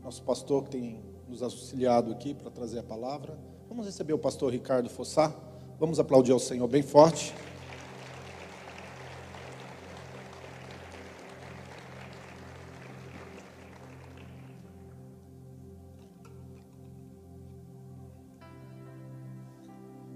[0.00, 3.36] Nosso pastor que tem nos auxiliado aqui para trazer a palavra.
[3.68, 5.34] Vamos receber o pastor Ricardo Fossá.
[5.76, 7.34] Vamos aplaudir ao Senhor bem forte.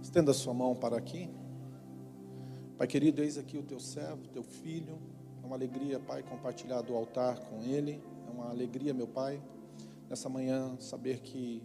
[0.00, 1.29] Estenda sua mão para aqui.
[2.79, 4.96] Pai querido, eis aqui o teu servo, teu filho.
[5.43, 8.00] É uma alegria, Pai, compartilhar do altar com ele.
[8.33, 9.43] Uma alegria, meu Pai,
[10.09, 11.63] nessa manhã saber que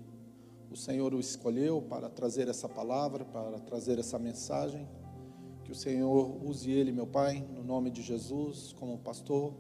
[0.70, 4.86] o Senhor o escolheu para trazer essa palavra, para trazer essa mensagem.
[5.64, 9.54] Que o Senhor use ele, meu Pai, no nome de Jesus, como pastor.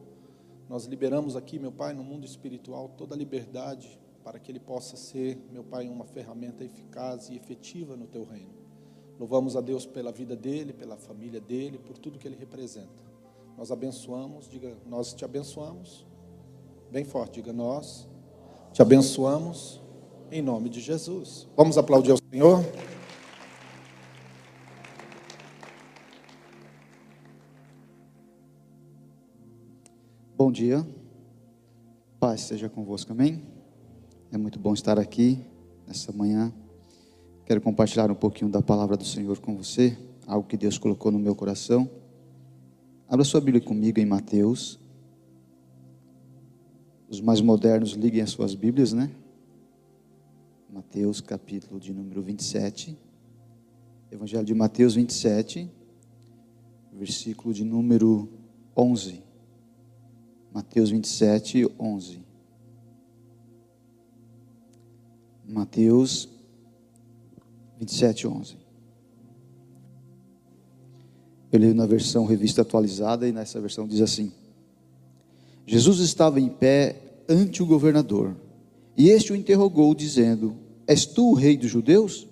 [0.67, 4.97] Nós liberamos aqui, meu Pai, no mundo espiritual toda a liberdade para que ele possa
[4.97, 8.51] ser, meu Pai, uma ferramenta eficaz e efetiva no teu reino.
[9.17, 13.07] Louvamos a Deus pela vida dele, pela família dele, por tudo que ele representa.
[13.57, 16.05] Nós abençoamos, diga, nós te abençoamos.
[16.91, 18.07] Bem forte, diga nós
[18.73, 19.81] te abençoamos
[20.31, 21.47] em nome de Jesus.
[21.55, 22.63] Vamos aplaudir ao Senhor.
[30.35, 30.85] Bom dia.
[32.19, 33.43] Paz seja convosco, amém?
[34.31, 35.43] É muito bom estar aqui
[35.87, 36.53] nessa manhã
[37.47, 41.17] Quero compartilhar um pouquinho da palavra do Senhor com você, algo que Deus colocou no
[41.17, 41.89] meu coração.
[43.07, 44.77] Abra sua Bíblia comigo em Mateus.
[47.09, 49.09] Os mais modernos liguem as suas Bíblias, né?
[50.69, 52.97] Mateus, capítulo de número 27.
[54.11, 55.69] Evangelho de Mateus 27,
[56.93, 58.29] versículo de número
[58.75, 59.23] 11.
[60.53, 62.19] Mateus 27, 11.
[65.47, 66.27] Mateus
[67.79, 68.57] 27, 11.
[71.51, 74.31] Eu leio na versão revista atualizada e nessa versão diz assim:
[75.67, 76.95] Jesus estava em pé
[77.29, 78.35] ante o governador
[78.97, 80.55] e este o interrogou, dizendo:
[80.87, 82.27] És tu o rei dos judeus?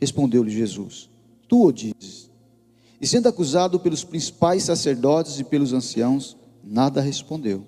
[0.00, 1.10] Respondeu-lhe Jesus:
[1.46, 2.30] Tu o dizes.
[2.98, 6.34] E sendo acusado pelos principais sacerdotes e pelos anciãos,
[6.64, 7.64] nada respondeu.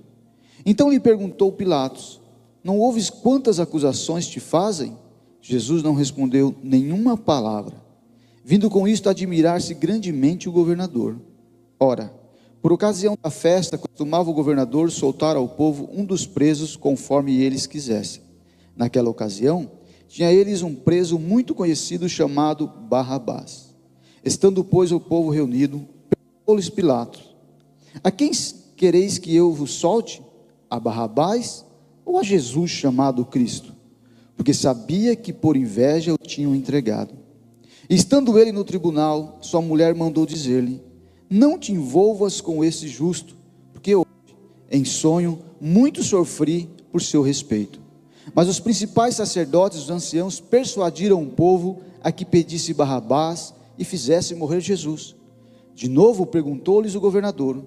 [0.65, 2.21] Então lhe perguntou Pilatos:
[2.65, 4.97] Não ouves quantas acusações te fazem?
[5.43, 7.77] Jesus não respondeu nenhuma palavra,
[8.45, 11.21] vindo com isto admirar-se grandemente o governador.
[11.79, 12.13] Ora,
[12.61, 17.67] por ocasião da festa, costumava o governador soltar ao povo um dos presos conforme eles
[17.67, 18.23] quisessem.
[18.77, 19.71] Naquela ocasião,
[20.09, 23.75] tinha eles um preso muito conhecido chamado Barrabás.
[24.25, 27.37] Estando, pois, o povo reunido, perguntou-lhes Pilatos:
[28.03, 28.31] A quem
[28.77, 30.23] quereis que eu vos solte?
[30.71, 31.65] A Barrabás
[32.05, 33.79] ou a Jesus chamado Cristo?
[34.39, 37.13] porque sabia que por inveja o tinham entregado.
[37.91, 40.81] Estando ele no tribunal, sua mulher mandou dizer-lhe:
[41.31, 43.37] Não te envolvas com esse justo,
[43.73, 44.07] porque hoje,
[44.71, 47.81] em sonho, muito sofri por seu respeito.
[48.35, 53.85] Mas os principais sacerdotes e os anciãos persuadiram o povo a que pedisse Barrabás e
[53.85, 55.15] fizesse morrer Jesus.
[55.75, 57.63] De novo perguntou-lhes o governador: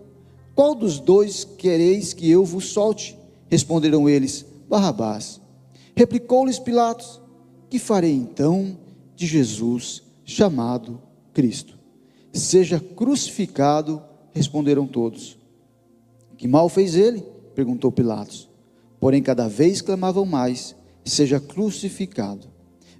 [0.55, 3.17] Qual dos dois quereis que eu vos solte?
[3.47, 5.39] Responderam eles: Barrabás.
[5.95, 7.21] Replicou-lhes Pilatos:
[7.69, 8.77] Que farei então
[9.15, 11.01] de Jesus chamado
[11.33, 11.80] Cristo?
[12.33, 15.37] Seja crucificado, responderam todos.
[16.37, 17.23] Que mal fez ele?
[17.53, 18.49] perguntou Pilatos.
[18.99, 22.47] Porém, cada vez clamavam mais: Seja crucificado.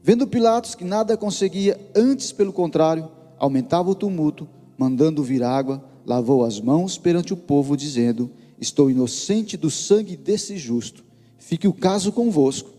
[0.03, 4.47] Vendo Pilatos que nada conseguia, antes, pelo contrário, aumentava o tumulto,
[4.77, 10.57] mandando vir água, lavou as mãos perante o povo, dizendo: Estou inocente do sangue desse
[10.57, 11.03] justo.
[11.37, 12.69] Fique o caso convosco.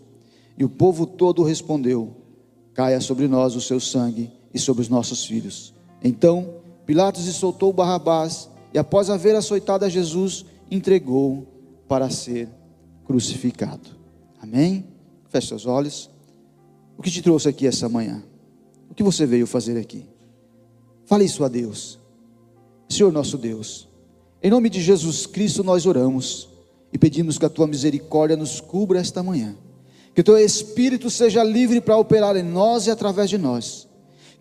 [0.59, 2.17] E o povo todo respondeu:
[2.75, 5.73] Caia sobre nós o seu sangue e sobre os nossos filhos.
[6.03, 11.47] Então Pilatos soltou Barrabás e, após haver açoitado a Jesus, entregou
[11.87, 12.49] para ser
[13.05, 13.91] crucificado.
[14.41, 14.87] Amém?
[15.29, 16.11] Feche seus olhos.
[16.97, 18.23] O que te trouxe aqui essa manhã?
[18.91, 20.07] O que você veio fazer aqui?
[21.05, 21.99] Fale isso a Deus.
[22.89, 23.89] Senhor nosso Deus,
[24.43, 26.49] em nome de Jesus Cristo nós oramos
[26.93, 29.57] e pedimos que a tua misericórdia nos cubra esta manhã.
[30.15, 33.89] Que o teu Espírito seja livre para operar em nós e através de nós.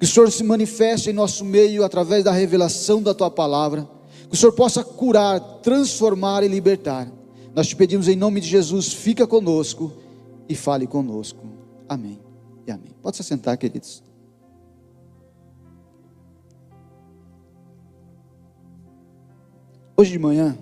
[0.01, 3.87] Que o Senhor se manifeste em nosso meio através da revelação da tua palavra.
[4.27, 7.07] Que o Senhor possa curar, transformar e libertar.
[7.53, 9.93] Nós te pedimos em nome de Jesus, fica conosco
[10.49, 11.45] e fale conosco.
[11.87, 12.19] Amém
[12.65, 12.95] e amém.
[12.99, 14.01] Pode se sentar, queridos.
[19.95, 20.57] Hoje de manhã,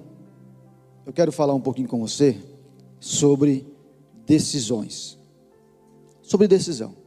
[1.06, 2.38] eu quero falar um pouquinho com você
[3.00, 3.66] sobre
[4.26, 5.18] decisões.
[6.22, 6.99] Sobre decisão.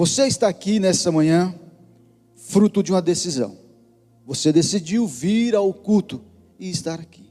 [0.00, 1.54] Você está aqui nessa manhã,
[2.34, 3.58] fruto de uma decisão.
[4.24, 6.24] Você decidiu vir ao culto
[6.58, 7.30] e estar aqui.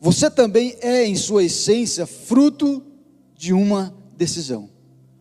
[0.00, 2.82] você também é, em sua essência, fruto
[3.34, 4.70] de uma decisão.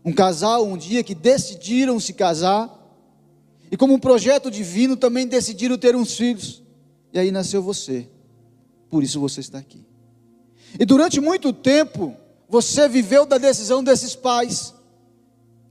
[0.05, 2.71] Um casal, um dia, que decidiram se casar,
[3.69, 6.63] e como um projeto divino, também decidiram ter uns filhos,
[7.11, 8.07] e aí nasceu você,
[8.89, 9.85] por isso você está aqui.
[10.79, 12.15] E durante muito tempo,
[12.47, 14.73] você viveu da decisão desses pais,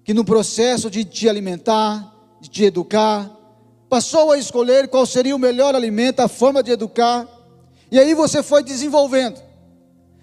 [0.05, 3.31] que no processo de te alimentar, de te educar,
[3.89, 7.27] passou a escolher qual seria o melhor alimento, a forma de educar,
[7.91, 9.41] e aí você foi desenvolvendo,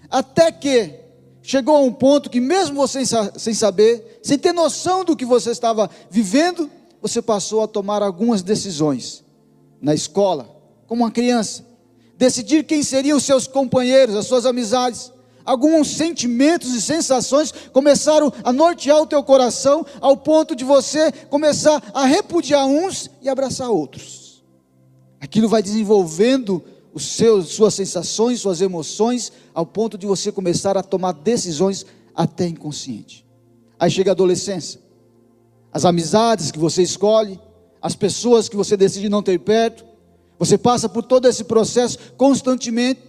[0.08, 0.94] até que
[1.42, 3.00] chegou a um ponto que, mesmo você
[3.36, 6.70] sem saber, sem ter noção do que você estava vivendo,
[7.00, 9.24] você passou a tomar algumas decisões
[9.80, 10.48] na escola,
[10.86, 11.66] como uma criança,
[12.16, 15.10] decidir quem seriam os seus companheiros, as suas amizades,
[15.44, 21.82] alguns sentimentos e sensações começaram a nortear o teu coração ao ponto de você começar
[21.94, 24.42] a repudiar uns e abraçar outros.
[25.20, 26.62] Aquilo vai desenvolvendo
[26.92, 32.46] os seus, suas sensações, suas emoções, ao ponto de você começar a tomar decisões até
[32.46, 33.24] inconsciente.
[33.78, 34.80] Aí chega a adolescência,
[35.72, 37.40] as amizades que você escolhe,
[37.80, 39.84] as pessoas que você decide não ter perto,
[40.38, 43.00] você passa por todo esse processo constantemente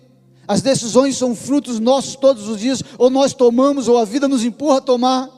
[0.47, 4.43] as decisões são frutos nossos todos os dias, ou nós tomamos, ou a vida nos
[4.43, 5.29] empurra a tomar.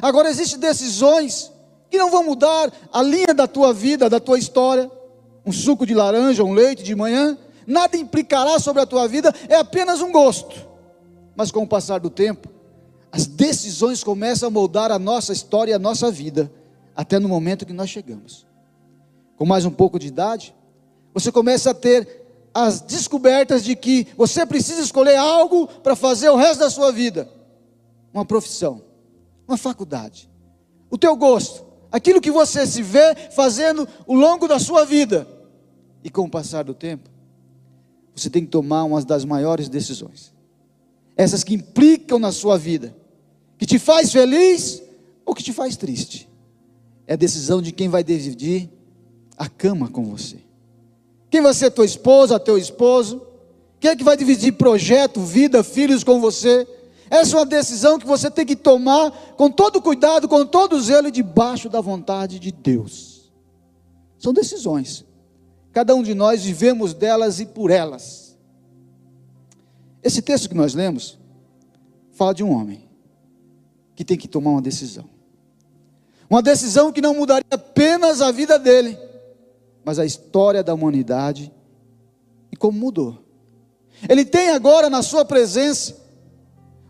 [0.00, 1.52] Agora, existem decisões
[1.90, 4.90] que não vão mudar a linha da tua vida, da tua história.
[5.44, 7.36] Um suco de laranja, um leite de manhã,
[7.66, 10.66] nada implicará sobre a tua vida, é apenas um gosto.
[11.36, 12.48] Mas com o passar do tempo,
[13.12, 16.50] as decisões começam a moldar a nossa história e a nossa vida,
[16.96, 18.46] até no momento que nós chegamos.
[19.36, 20.54] Com mais um pouco de idade,
[21.12, 22.23] você começa a ter
[22.54, 27.28] as descobertas de que você precisa escolher algo para fazer o resto da sua vida.
[28.12, 28.80] Uma profissão,
[29.46, 30.30] uma faculdade,
[30.88, 35.26] o teu gosto, aquilo que você se vê fazendo ao longo da sua vida.
[36.04, 37.10] E com o passar do tempo,
[38.14, 40.32] você tem que tomar uma das maiores decisões.
[41.16, 42.94] Essas que implicam na sua vida,
[43.58, 44.80] que te faz feliz
[45.26, 46.28] ou que te faz triste.
[47.06, 48.70] É a decisão de quem vai dividir
[49.36, 50.38] a cama com você.
[51.34, 53.20] Quem vai ser tua esposa, teu esposo?
[53.80, 56.64] Quem é que vai dividir projeto, vida, filhos com você?
[57.10, 61.08] Essa é uma decisão que você tem que tomar com todo cuidado, com todo zelo
[61.08, 63.32] e debaixo da vontade de Deus.
[64.16, 65.04] São decisões.
[65.72, 68.38] Cada um de nós vivemos delas e por elas.
[70.04, 71.18] Esse texto que nós lemos
[72.12, 72.88] fala de um homem
[73.96, 75.10] que tem que tomar uma decisão.
[76.30, 78.96] Uma decisão que não mudaria apenas a vida dele,
[79.84, 81.52] mas a história da humanidade
[82.50, 83.18] e como mudou.
[84.08, 85.96] Ele tem agora na sua presença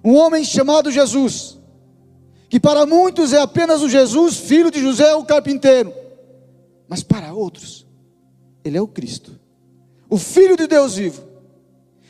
[0.04, 1.58] um homem chamado Jesus,
[2.48, 5.92] que para muitos é apenas o Jesus, filho de José, o carpinteiro,
[6.88, 7.86] mas para outros,
[8.62, 9.40] ele é o Cristo,
[10.08, 11.24] o Filho de Deus vivo.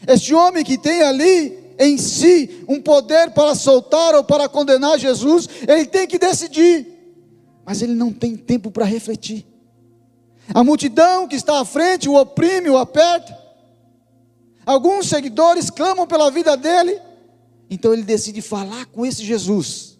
[0.06, 5.48] Este homem que tem ali em si um poder para soltar ou para condenar Jesus,
[5.66, 6.86] ele tem que decidir,
[7.64, 9.46] mas ele não tem tempo para refletir.
[10.52, 13.38] A multidão que está à frente o oprime, o aperta.
[14.66, 17.00] Alguns seguidores clamam pela vida dele.
[17.70, 19.98] Então ele decide falar com esse Jesus,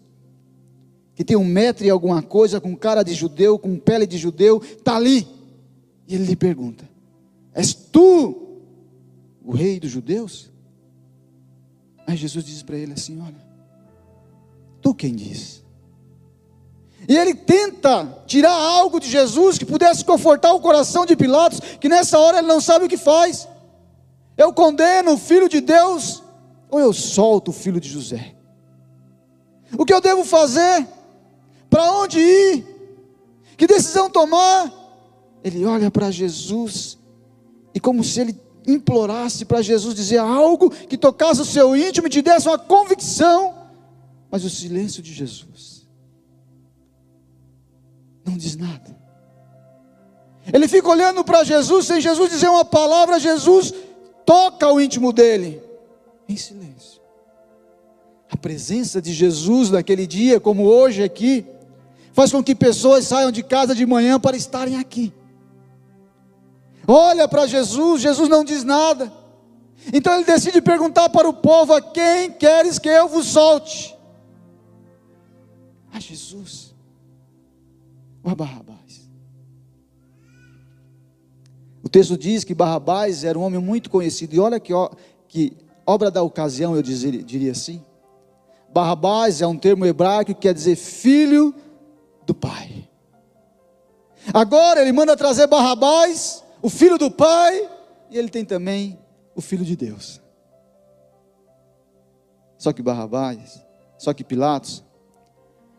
[1.15, 4.61] que tem um metro e alguma coisa, com cara de judeu, com pele de judeu,
[4.61, 5.27] está ali.
[6.07, 6.87] E ele lhe pergunta:
[7.53, 8.59] És tu
[9.43, 10.51] o rei dos judeus?
[12.05, 13.43] Aí Jesus diz para ele assim: Olha,
[14.81, 15.64] tu quem diz?
[17.07, 21.87] E ele tenta tirar algo de Jesus que pudesse confortar o coração de Pilatos, que
[21.87, 23.47] nessa hora ele não sabe o que faz.
[24.35, 26.23] Eu condeno o filho de Deus,
[26.69, 28.35] ou eu solto o filho de José?
[29.77, 30.87] O que eu devo fazer?
[31.69, 32.65] Para onde ir?
[33.55, 34.71] Que decisão tomar?
[35.43, 36.97] Ele olha para Jesus,
[37.73, 42.09] e como se ele implorasse para Jesus dizer algo que tocasse o seu íntimo e
[42.09, 43.53] te desse uma convicção,
[44.31, 45.74] mas o silêncio de Jesus
[48.25, 48.95] não diz nada.
[50.51, 53.73] Ele fica olhando para Jesus, sem Jesus dizer uma palavra, Jesus
[54.25, 55.61] toca o íntimo dele,
[56.27, 57.01] em silêncio.
[58.29, 61.45] A presença de Jesus naquele dia, como hoje aqui,
[62.13, 65.13] faz com que pessoas saiam de casa de manhã para estarem aqui.
[66.87, 69.11] Olha para Jesus, Jesus não diz nada.
[69.93, 73.95] Então ele decide perguntar para o povo: a quem queres que eu vos solte?
[75.91, 76.64] A Jesus
[78.31, 79.09] a Barrabás?
[81.83, 84.73] O texto diz que Barrabás era um homem muito conhecido, e olha que,
[85.27, 85.55] que
[85.85, 87.83] obra da ocasião, eu dizer, diria assim.
[88.73, 91.53] Barrabás é um termo hebraico que quer dizer filho
[92.25, 92.89] do pai.
[94.33, 97.69] Agora ele manda trazer Barrabás, o filho do pai,
[98.09, 98.99] e ele tem também
[99.35, 100.21] o filho de Deus.
[102.57, 103.63] só que Barrabás,
[103.97, 104.83] só que Pilatos,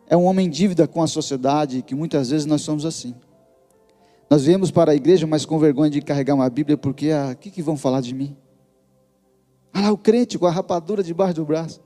[0.08, 3.14] é um homem em dívida com a sociedade, que muitas vezes nós somos assim.
[4.28, 7.36] Nós viemos para a igreja, mas com vergonha de carregar uma Bíblia, porque ah, o
[7.36, 8.36] que, que vão falar de mim?
[9.72, 11.80] Ah lá, o crente com a rapadura debaixo do braço.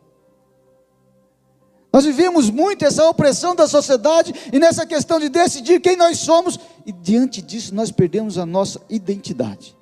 [1.92, 6.58] Nós vivemos muito essa opressão da sociedade e nessa questão de decidir quem nós somos,
[6.86, 9.76] e diante disso nós perdemos a nossa identidade.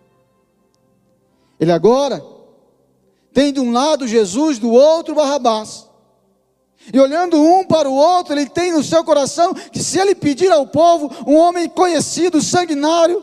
[1.61, 2.25] Ele agora
[3.33, 5.88] tem de um lado Jesus, do outro Barrabás.
[6.93, 10.51] E olhando um para o outro, ele tem no seu coração que se ele pedir
[10.51, 13.23] ao povo, um homem conhecido, sanguinário,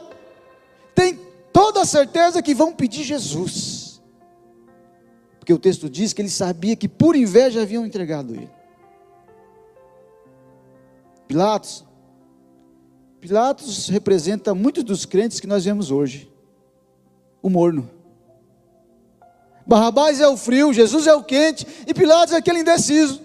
[0.93, 1.19] tem
[1.51, 4.01] toda a certeza que vão pedir Jesus.
[5.39, 8.49] Porque o texto diz que ele sabia que por inveja haviam entregado ele.
[11.27, 11.85] Pilatos.
[13.19, 16.31] Pilatos representa muitos dos crentes que nós vemos hoje.
[17.41, 17.89] O morno.
[19.65, 23.24] Barrabás é o frio, Jesus é o quente, e Pilatos é aquele indeciso.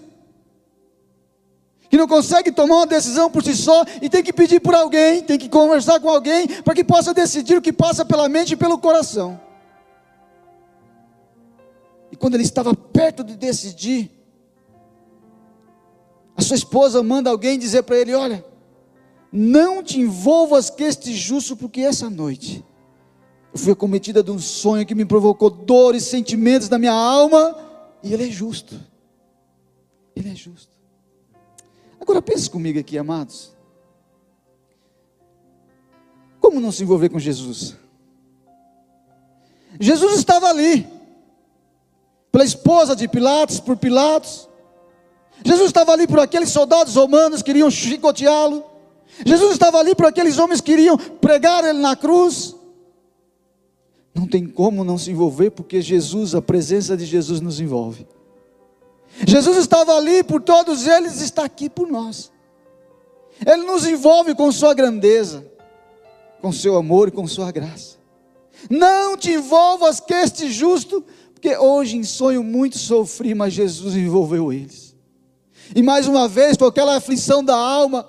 [1.91, 5.21] Que não consegue tomar uma decisão por si só e tem que pedir por alguém,
[5.21, 8.55] tem que conversar com alguém para que possa decidir o que passa pela mente e
[8.55, 9.37] pelo coração.
[12.09, 14.09] E quando ele estava perto de decidir,
[16.35, 18.43] a sua esposa manda alguém dizer para ele: Olha,
[19.29, 22.63] não te envolvas com este justo, porque essa noite
[23.53, 27.53] eu fui acometida de um sonho que me provocou dores, sentimentos na minha alma,
[28.01, 28.79] e ele é justo.
[30.15, 30.80] Ele é justo.
[32.01, 33.53] Agora pense comigo aqui, amados.
[36.39, 37.75] Como não se envolver com Jesus?
[39.79, 40.87] Jesus estava ali,
[42.31, 44.49] pela esposa de Pilatos, por Pilatos.
[45.45, 48.63] Jesus estava ali por aqueles soldados romanos que queriam chicoteá-lo.
[49.25, 52.55] Jesus estava ali por aqueles homens que queriam pregar ele na cruz.
[54.13, 58.07] Não tem como não se envolver, porque Jesus, a presença de Jesus nos envolve.
[59.27, 62.31] Jesus estava ali por todos eles, está aqui por nós.
[63.45, 65.45] Ele nos envolve com sua grandeza,
[66.41, 67.97] com seu amor e com sua graça.
[68.69, 71.03] Não te envolvas que este justo,
[71.33, 74.95] porque hoje em sonho muito sofri, mas Jesus envolveu eles.
[75.75, 78.07] E mais uma vez, com aquela aflição da alma,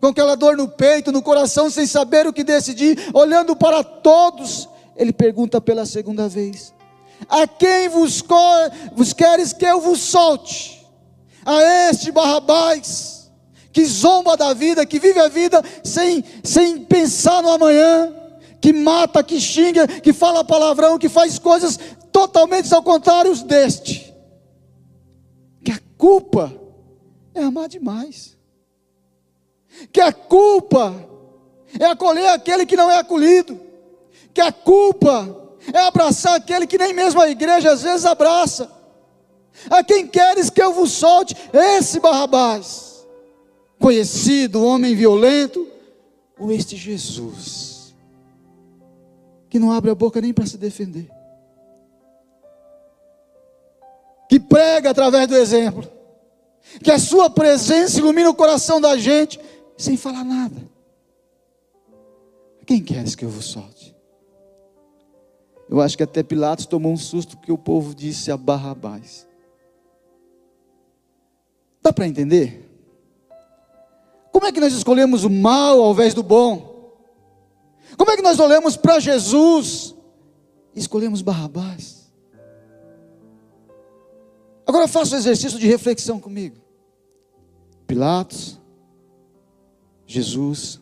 [0.00, 4.68] com aquela dor no peito, no coração, sem saber o que decidir, olhando para todos,
[4.96, 6.74] ele pergunta pela segunda vez:
[7.28, 8.22] A quem vos,
[8.94, 10.84] vos queres que eu vos solte?
[11.44, 13.30] A este Barrabás,
[13.72, 18.12] que zomba da vida, que vive a vida sem, sem pensar no amanhã,
[18.60, 21.78] que mata, que xinga, que fala palavrão, que faz coisas
[22.10, 24.14] totalmente ao contrário deste.
[25.62, 26.52] Que a culpa
[27.34, 28.36] é amar demais.
[29.92, 30.94] Que a culpa
[31.78, 33.64] é acolher aquele que não é acolhido
[34.34, 38.70] que a culpa é abraçar aquele que nem mesmo a igreja às vezes abraça.
[39.70, 41.36] A quem queres que eu vos solte?
[41.52, 43.06] Esse Barrabás,
[43.78, 45.66] conhecido, homem violento,
[46.38, 47.94] ou este Jesus,
[49.48, 51.08] que não abre a boca nem para se defender,
[54.28, 55.88] que prega através do exemplo,
[56.82, 59.40] que a sua presença ilumina o coração da gente,
[59.76, 60.60] sem falar nada.
[62.66, 63.93] Quem queres que eu vos solte?
[65.68, 69.26] Eu acho que até Pilatos tomou um susto porque o povo disse a Barrabás.
[71.82, 72.70] Dá para entender?
[74.32, 76.92] Como é que nós escolhemos o mal ao invés do bom?
[77.96, 79.94] Como é que nós olhamos para Jesus
[80.74, 82.12] e escolhemos Barrabás?
[84.66, 86.56] Agora faça o um exercício de reflexão comigo.
[87.86, 88.58] Pilatos,
[90.06, 90.80] Jesus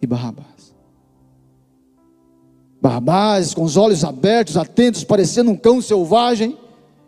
[0.00, 0.55] e Barrabás.
[2.80, 6.58] Barrabás, com os olhos abertos, atentos, parecendo um cão selvagem,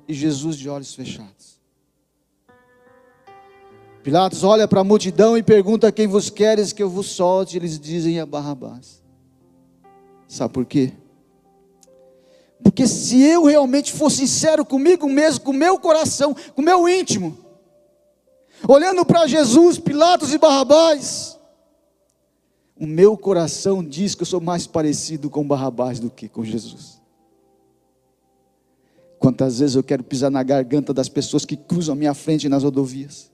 [0.09, 1.59] e Jesus de olhos fechados.
[4.03, 7.57] Pilatos olha para a multidão e pergunta: Quem vos queres que eu vos solte?
[7.57, 9.03] Eles dizem a Barrabás.
[10.27, 10.93] Sabe por quê?
[12.63, 17.37] Porque se eu realmente for sincero comigo mesmo, com meu coração, com meu íntimo,
[18.67, 21.38] olhando para Jesus, Pilatos e Barrabás,
[22.78, 27.00] o meu coração diz que eu sou mais parecido com Barrabás do que com Jesus.
[29.18, 32.62] Quantas vezes eu quero pisar na garganta das pessoas que cruzam a minha frente nas
[32.62, 33.32] rodovias.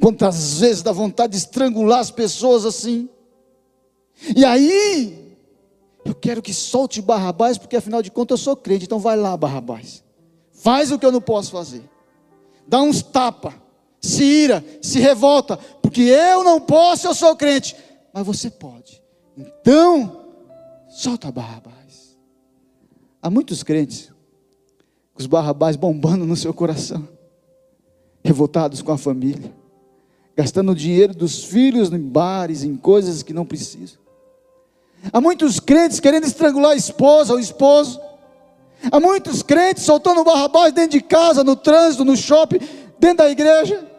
[0.00, 3.08] Quantas vezes dá vontade de estrangular as pessoas assim.
[4.36, 5.36] E aí,
[6.04, 8.84] eu quero que solte Barrabás, porque afinal de contas eu sou crente.
[8.84, 10.04] Então vai lá, Barrabás.
[10.52, 11.82] Faz o que eu não posso fazer.
[12.66, 13.60] Dá uns tapa,
[14.00, 17.76] se ira, se revolta, porque eu não posso, eu sou crente
[18.14, 19.02] mas você pode.
[19.36, 20.24] Então,
[20.88, 22.16] solta Barrabás.
[23.20, 24.14] Há muitos crentes
[25.16, 27.08] os barrabás bombando no seu coração,
[28.24, 29.52] revoltados com a família,
[30.36, 33.98] gastando o dinheiro dos filhos em bares, em coisas que não precisam.
[35.12, 38.00] Há muitos crentes querendo estrangular a esposa ou o esposo.
[38.90, 42.58] Há muitos crentes soltando barrabás dentro de casa, no trânsito, no shopping,
[42.98, 43.93] dentro da igreja.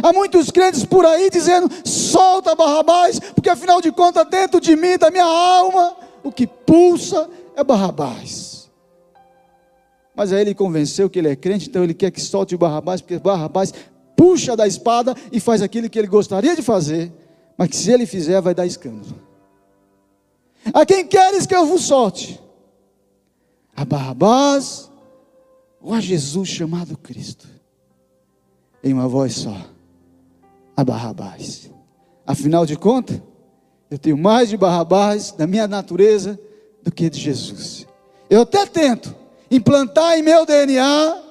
[0.00, 4.96] Há muitos crentes por aí dizendo: solta Barrabás, porque afinal de contas, dentro de mim,
[4.96, 8.70] da minha alma, o que pulsa é Barrabás.
[10.14, 13.00] Mas aí ele convenceu que ele é crente, então ele quer que solte o Barrabás,
[13.00, 13.72] porque Barrabás
[14.16, 17.12] puxa da espada e faz aquilo que ele gostaria de fazer,
[17.56, 19.20] mas que se ele fizer vai dar escândalo.
[20.72, 22.40] A quem queres que eu vos solte?
[23.74, 24.90] A Barrabás
[25.80, 27.48] ou a Jesus chamado Cristo?
[28.84, 29.71] Em uma voz só
[30.76, 31.70] a Barrabás.
[32.26, 33.20] Afinal de contas,
[33.90, 36.38] eu tenho mais de Barrabás na minha natureza
[36.82, 37.86] do que de Jesus.
[38.30, 39.14] Eu até tento
[39.50, 41.22] implantar em meu DNA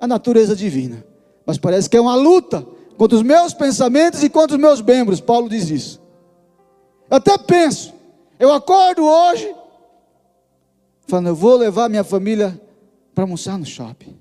[0.00, 1.04] a natureza divina,
[1.44, 2.64] mas parece que é uma luta
[2.96, 5.20] contra os meus pensamentos e contra os meus membros.
[5.20, 6.00] Paulo diz isso.
[7.10, 7.92] Eu até penso,
[8.38, 9.54] eu acordo hoje,
[11.06, 12.60] falando, eu vou levar minha família
[13.14, 14.16] para almoçar no shopping.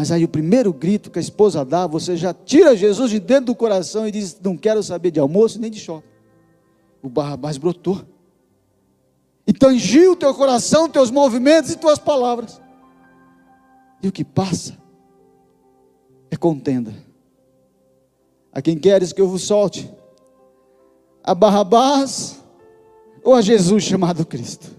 [0.00, 3.44] Mas aí o primeiro grito que a esposa dá, você já tira Jesus de dentro
[3.44, 6.08] do coração e diz: Não quero saber de almoço nem de shopping.
[7.02, 8.00] O Barrabás brotou.
[9.46, 12.62] E tangiu o teu coração, teus movimentos e tuas palavras.
[14.02, 14.78] E o que passa
[16.30, 16.94] é contenda.
[18.50, 19.92] A quem queres que eu vos solte?
[21.22, 22.42] A Barrabás
[23.22, 24.74] ou a Jesus chamado Cristo?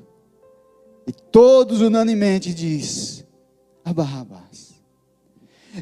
[1.05, 3.23] E todos unanimemente diz:
[3.85, 4.70] a Barrabás.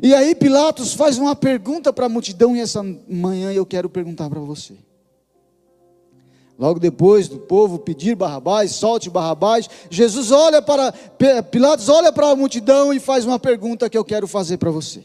[0.04, 4.30] E aí Pilatos faz uma pergunta para a multidão, e essa manhã eu quero perguntar
[4.30, 4.76] para você.
[6.60, 10.92] Logo depois do povo pedir Barrabás, solte Barrabás, Jesus olha para,
[11.44, 15.04] Pilatos olha para a multidão e faz uma pergunta que eu quero fazer para você.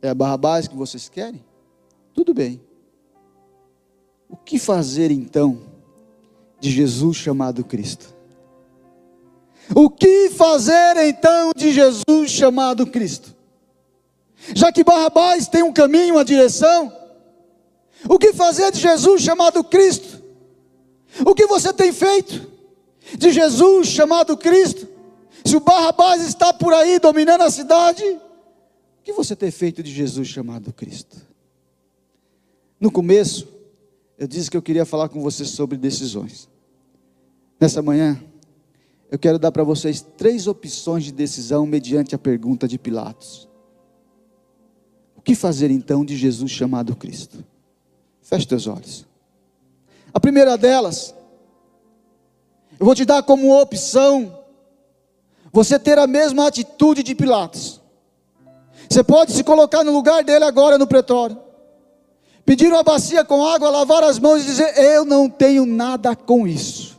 [0.00, 1.44] É Barrabás que vocês querem?
[2.14, 2.60] Tudo bem.
[4.26, 5.60] O que fazer então
[6.58, 8.19] de Jesus chamado Cristo?
[9.74, 13.34] O que fazer então de Jesus chamado Cristo?
[14.54, 16.92] Já que Barrabás tem um caminho, uma direção,
[18.08, 20.20] o que fazer de Jesus chamado Cristo?
[21.24, 22.48] O que você tem feito
[23.16, 24.88] de Jesus chamado Cristo?
[25.44, 29.92] Se o Barrabás está por aí dominando a cidade, o que você tem feito de
[29.92, 31.16] Jesus chamado Cristo?
[32.78, 33.46] No começo,
[34.18, 36.48] eu disse que eu queria falar com você sobre decisões.
[37.58, 38.22] Nessa manhã,
[39.10, 43.48] eu quero dar para vocês três opções de decisão mediante a pergunta de Pilatos.
[45.16, 47.44] O que fazer então de Jesus chamado Cristo?
[48.22, 49.04] Feche teus olhos.
[50.14, 51.14] A primeira delas,
[52.78, 54.38] eu vou te dar como opção
[55.52, 57.80] você ter a mesma atitude de Pilatos.
[58.88, 61.36] Você pode se colocar no lugar dele agora no pretório,
[62.44, 66.46] pedir uma bacia com água, lavar as mãos e dizer: Eu não tenho nada com
[66.46, 66.89] isso.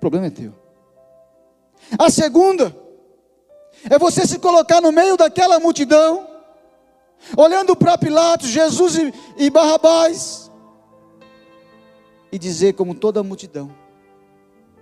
[0.00, 0.54] O problema é teu.
[1.98, 2.74] A segunda
[3.90, 6.26] é você se colocar no meio daquela multidão,
[7.36, 10.50] olhando para Pilatos, Jesus e, e Barrabás,
[12.32, 13.70] e dizer, como toda a multidão: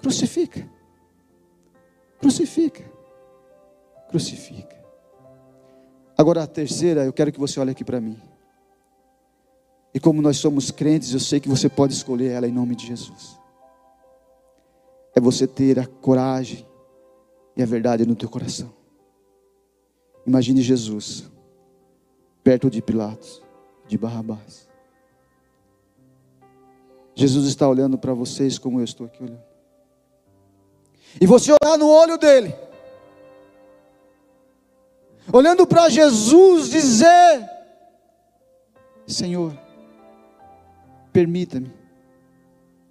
[0.00, 0.70] crucifica,
[2.20, 2.85] crucifica,
[4.11, 4.78] crucifica.
[6.16, 8.22] Agora a terceira, eu quero que você olhe aqui para mim.
[9.92, 12.87] E como nós somos crentes, eu sei que você pode escolher ela em nome de
[12.87, 13.38] Jesus
[15.18, 16.64] é você ter a coragem
[17.57, 18.72] e a verdade no teu coração.
[20.24, 21.28] Imagine Jesus
[22.44, 23.42] perto de Pilatos,
[23.88, 24.68] de Barrabás.
[27.16, 29.42] Jesus está olhando para vocês como eu estou aqui olhando.
[31.20, 32.54] E você olhar no olho dele,
[35.33, 37.50] olhando para Jesus, dizer:
[39.04, 39.52] Senhor,
[41.12, 41.72] permita-me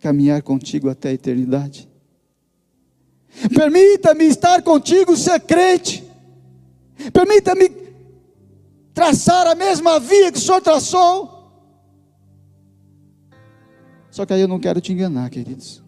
[0.02, 1.88] caminhar contigo até a eternidade.
[3.54, 6.04] Permita-me estar contigo, ser crente.
[7.14, 7.70] Permita-me
[8.94, 11.38] traçar a mesma via que o Senhor traçou.
[14.10, 15.84] Só que aí eu não quero te enganar, queridos.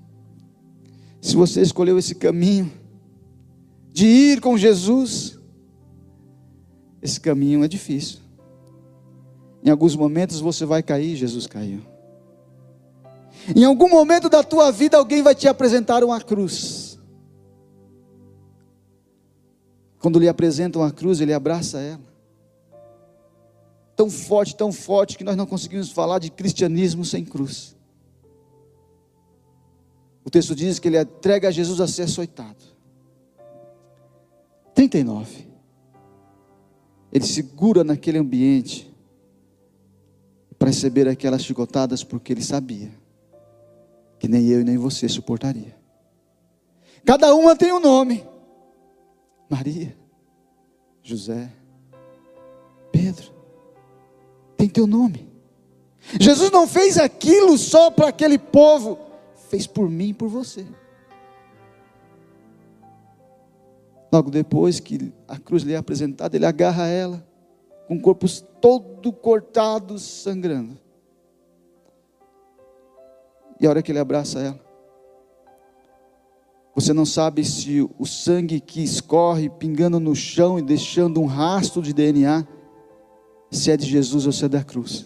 [1.19, 2.71] Se você escolheu esse caminho
[3.91, 5.39] de ir com Jesus,
[7.01, 8.19] esse caminho é difícil.
[9.63, 11.81] Em alguns momentos você vai cair, Jesus caiu.
[13.55, 16.78] Em algum momento da tua vida alguém vai te apresentar uma cruz.
[19.99, 22.09] Quando lhe apresentam a cruz, ele abraça ela.
[23.95, 27.75] Tão forte, tão forte, que nós não conseguimos falar de cristianismo sem cruz.
[30.23, 32.63] O texto diz que ele entrega a Jesus a ser açoitado.
[34.73, 35.47] 39.
[37.11, 38.89] Ele segura naquele ambiente
[40.57, 42.91] para receber aquelas chicotadas, porque ele sabia
[44.19, 45.75] que nem eu e nem você suportaria.
[47.05, 48.23] Cada uma tem um nome:
[49.49, 49.97] Maria,
[51.01, 51.51] José,
[52.91, 53.33] Pedro,
[54.55, 55.27] tem teu nome.
[56.19, 58.99] Jesus não fez aquilo só para aquele povo,
[59.49, 60.65] fez por mim e por você.
[64.11, 67.25] Logo depois que a cruz lhe é apresentada, ele agarra ela,
[67.87, 68.27] com o corpo
[68.61, 70.77] todo cortado, sangrando.
[73.59, 74.68] E a hora que ele abraça ela,
[76.75, 81.81] você não sabe se o sangue que escorre, pingando no chão e deixando um rastro
[81.81, 82.47] de DNA,
[83.51, 85.05] se é de Jesus ou se é da cruz.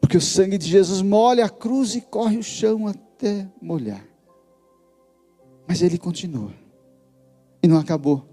[0.00, 4.04] Porque o sangue de Jesus molha a cruz e corre o chão até molhar.
[5.66, 6.52] Mas ele continua.
[7.62, 8.24] E não acabou.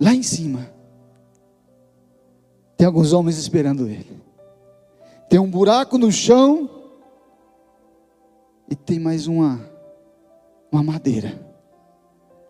[0.00, 0.72] Lá em cima,
[2.76, 4.20] tem alguns homens esperando ele.
[5.28, 6.68] Tem um buraco no chão
[8.68, 9.71] e tem mais uma
[10.72, 11.38] uma madeira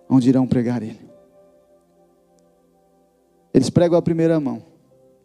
[0.09, 1.11] onde irão pregar ele.
[3.53, 4.63] Eles pregam a primeira mão.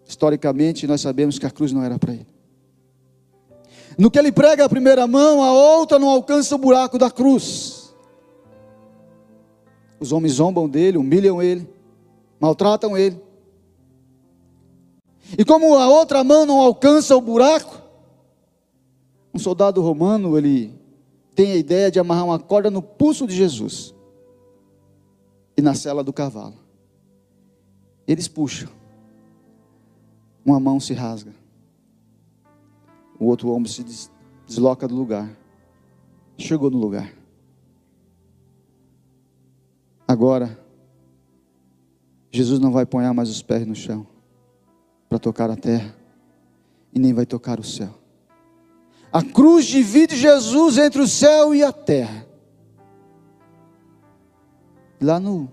[0.05, 2.27] Historicamente, nós sabemos que a cruz não era para ele.
[3.97, 7.93] No que ele prega a primeira mão, a outra não alcança o buraco da cruz.
[9.99, 11.69] Os homens zombam dele, humilham ele,
[12.39, 13.21] maltratam ele.
[15.38, 17.81] E como a outra mão não alcança o buraco,
[19.33, 20.73] um soldado romano, ele
[21.38, 23.93] tem a ideia de amarrar uma corda no pulso de Jesus
[25.56, 26.56] e na cela do cavalo.
[28.08, 28.67] Eles puxam
[30.43, 31.36] uma mão se rasga,
[33.19, 33.86] o outro ombro se
[34.47, 35.30] desloca do lugar.
[36.39, 37.13] Chegou no lugar.
[40.08, 40.60] Agora,
[42.32, 44.08] Jesus não vai pôr mais os pés no chão
[45.08, 45.95] para tocar a terra
[46.91, 48.07] e nem vai tocar o céu.
[49.17, 52.27] A cruz divide Jesus entre o céu e a terra.
[55.01, 55.49] Lá no,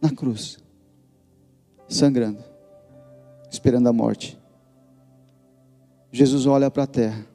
[0.00, 0.58] na cruz,
[1.88, 2.52] sangrando
[3.52, 4.38] esperando a morte.
[6.10, 7.26] Jesus olha para a terra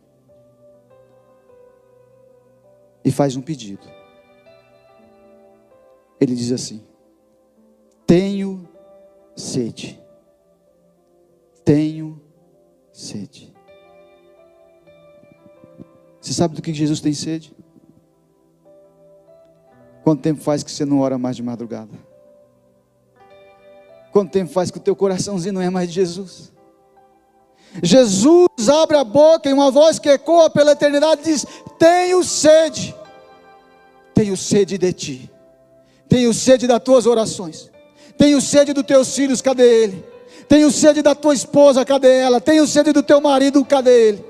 [3.06, 3.88] e faz um pedido.
[6.20, 6.84] Ele diz assim:
[8.06, 8.68] Tenho
[9.36, 10.00] sede.
[16.38, 17.54] Sabe do que Jesus tem sede?
[20.04, 21.92] Quanto tempo faz que você não ora mais de madrugada?
[24.12, 26.52] Quanto tempo faz que o teu coraçãozinho não é mais de Jesus?
[27.84, 31.46] Jesus abre a boca e uma voz que ecoa pela eternidade diz:
[31.78, 32.96] Tenho sede,
[34.14, 35.32] tenho sede de ti,
[36.08, 37.70] tenho sede das tuas orações,
[38.18, 40.06] tenho sede dos teus filhos, cadê ele?
[40.48, 42.40] Tenho sede da tua esposa, cadê ela?
[42.40, 44.27] Tenho sede do teu marido, cadê ele?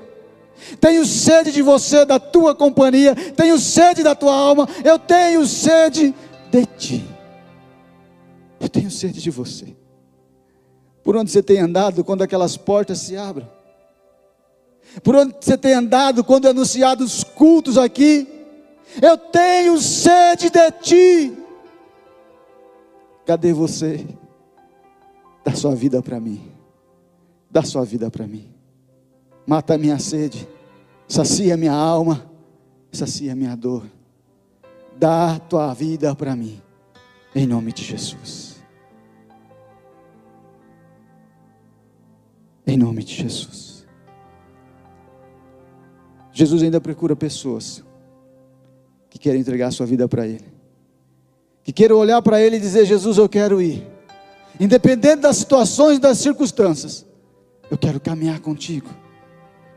[0.80, 6.14] Tenho sede de você, da tua companhia, tenho sede da tua alma, eu tenho sede
[6.50, 7.04] de ti.
[8.60, 9.76] Eu tenho sede de você.
[11.02, 13.48] Por onde você tem andado quando aquelas portas se abrem?
[15.02, 18.26] Por onde você tem andado quando é anunciado os cultos aqui?
[19.00, 21.38] Eu tenho sede de ti.
[23.24, 24.06] Cadê você?
[25.44, 26.50] Dá sua vida para mim.
[27.50, 28.57] Dá sua vida para mim.
[29.48, 30.46] Mata a minha sede.
[31.08, 32.30] Sacia minha alma.
[32.92, 33.86] Sacia minha dor.
[34.98, 36.60] Dá tua vida para mim.
[37.34, 38.62] Em nome de Jesus.
[42.66, 43.86] Em nome de Jesus.
[46.30, 47.82] Jesus ainda procura pessoas
[49.08, 50.44] que querem entregar sua vida para Ele,
[51.64, 53.84] que queiram olhar para Ele e dizer: Jesus, eu quero ir,
[54.60, 57.06] independente das situações das circunstâncias,
[57.70, 58.88] eu quero caminhar contigo,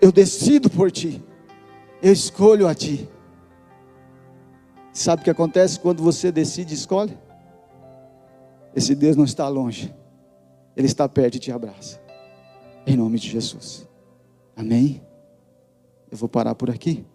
[0.01, 1.23] eu decido por Ti,
[2.01, 3.07] eu escolho a Ti.
[4.91, 7.17] Sabe o que acontece quando você decide e escolhe?
[8.75, 9.93] Esse Deus não está longe,
[10.75, 12.01] Ele está perto e te abraça.
[12.85, 13.87] Em nome de Jesus.
[14.55, 15.01] Amém?
[16.09, 17.05] Eu vou parar por aqui.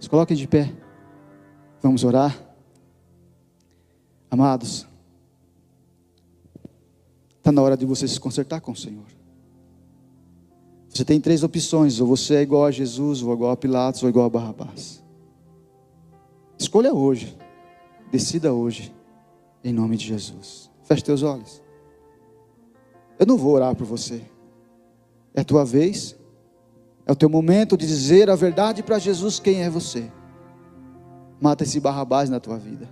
[0.00, 0.72] Se coloquem de pé.
[1.82, 2.36] Vamos orar.
[4.30, 4.86] Amados,
[7.36, 9.06] está na hora de você se consertar com o Senhor.
[10.96, 14.08] Você tem três opções: ou você é igual a Jesus, ou igual a Pilatos, ou
[14.08, 15.04] igual a Barrabás.
[16.58, 17.36] Escolha hoje,
[18.10, 18.94] decida hoje,
[19.62, 20.70] em nome de Jesus.
[20.84, 21.62] Feche teus olhos.
[23.18, 24.22] Eu não vou orar por você.
[25.34, 26.16] É a tua vez.
[27.04, 30.10] É o teu momento de dizer a verdade para Jesus quem é você.
[31.40, 32.88] Mata esse Barrabás na tua vida.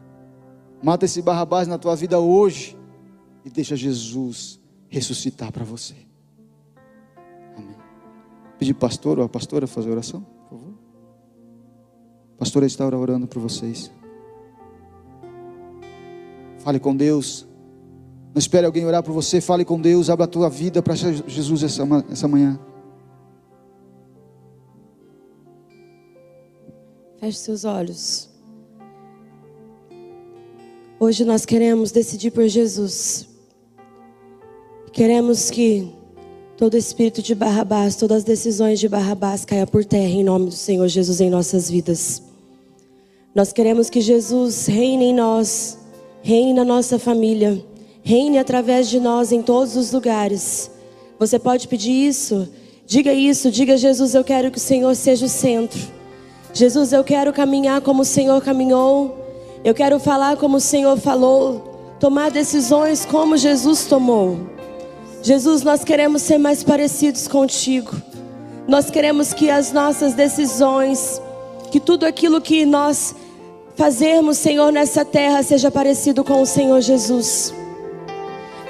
[0.82, 2.76] Mata esse Barrabás na tua vida hoje
[3.44, 6.03] e deixa Jesus ressuscitar para você.
[8.58, 10.74] Pedir pastor ou a pastora fazer oração, por favor.
[12.34, 13.90] A pastora está orando por vocês.
[16.58, 17.46] Fale com Deus.
[18.34, 19.40] Não espere alguém orar por você.
[19.40, 20.08] Fale com Deus.
[20.08, 22.58] Abra a tua vida para Jesus essa, essa manhã.
[27.18, 28.30] Feche seus olhos.
[30.98, 33.28] Hoje nós queremos decidir por Jesus.
[34.92, 35.92] Queremos que
[36.56, 40.54] todo espírito de Barrabás, todas as decisões de Barrabás caia por terra em nome do
[40.54, 42.22] Senhor Jesus em nossas vidas.
[43.34, 45.76] Nós queremos que Jesus reine em nós,
[46.22, 47.64] reine na nossa família,
[48.02, 50.70] reine através de nós em todos os lugares.
[51.18, 52.48] Você pode pedir isso?
[52.86, 55.80] Diga isso, diga Jesus, eu quero que o Senhor seja o centro.
[56.52, 59.18] Jesus, eu quero caminhar como o Senhor caminhou.
[59.64, 61.96] Eu quero falar como o Senhor falou.
[61.98, 64.53] Tomar decisões como Jesus tomou.
[65.24, 67.96] Jesus, nós queremos ser mais parecidos contigo.
[68.68, 71.18] Nós queremos que as nossas decisões,
[71.72, 73.14] que tudo aquilo que nós
[73.74, 77.54] fazermos, Senhor, nessa terra seja parecido com o Senhor Jesus.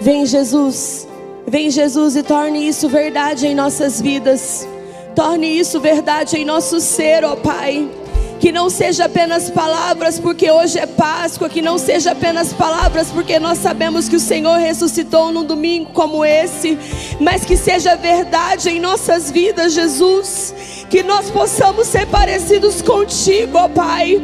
[0.01, 1.09] Vem, Jesus.
[1.45, 4.65] Vem, Jesus, e torne isso verdade em nossas vidas.
[5.17, 7.91] Torne isso verdade em nosso ser, ó Pai.
[8.41, 11.49] Que não seja apenas palavras, porque hoje é Páscoa.
[11.49, 16.25] Que não seja apenas palavras, porque nós sabemos que o Senhor ressuscitou num domingo como
[16.25, 16.79] esse.
[17.21, 20.55] Mas que seja verdade em nossas vidas, Jesus.
[20.95, 24.17] Que nós possamos ser parecidos contigo, ó Pai.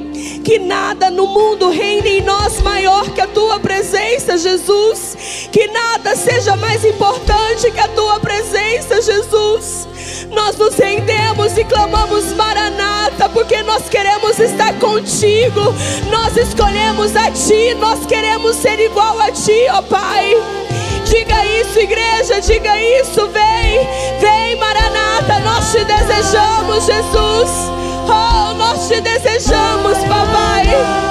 [0.44, 5.48] Que nada no mundo reine em nós maior que a tua presença, Jesus.
[5.50, 9.88] Que nada seja mais importante que a tua presença, Jesus.
[10.30, 15.74] Nós nos rendemos e clamamos Maranata, porque nós queremos estar contigo.
[16.08, 20.69] Nós escolhemos a Ti, nós queremos ser igual a Ti, ó Pai.
[21.10, 23.28] Diga isso, igreja, diga isso.
[23.28, 23.86] Vem,
[24.20, 25.40] vem, Maranata.
[25.40, 27.50] Nós te desejamos, Jesus.
[28.08, 31.10] Oh, nós te desejamos, papai.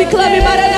[0.00, 0.77] e clame Maranata.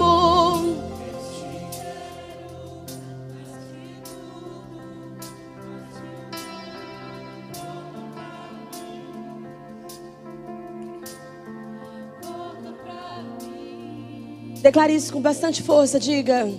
[14.71, 15.99] Declare isso com bastante força.
[15.99, 16.49] Diga: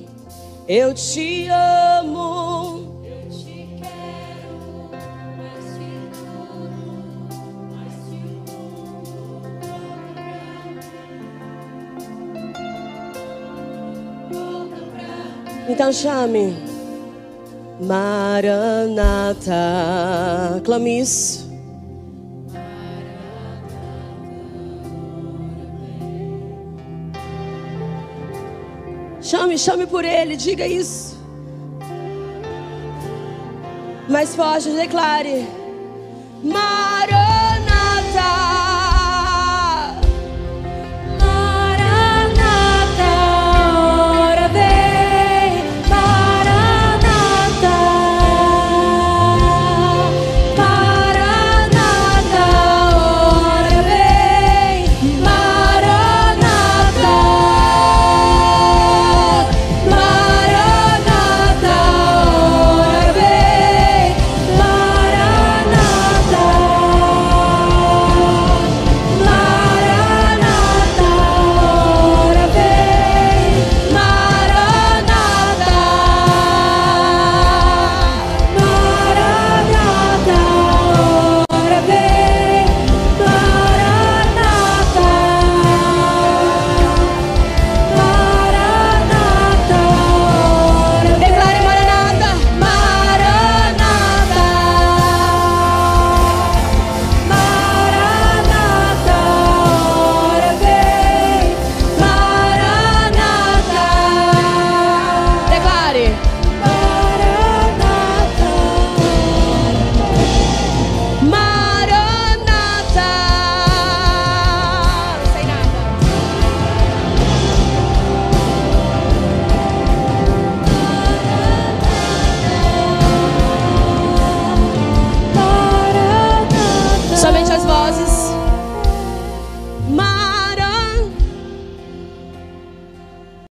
[0.69, 2.93] Eu te amo.
[15.67, 16.55] Então chame.
[17.81, 19.55] Maranata.
[20.63, 21.52] Clame isso.
[29.33, 31.17] Chame, chame por ele, diga isso.
[34.07, 35.47] Mais forte, declare.
[36.45, 37.22] Maranata.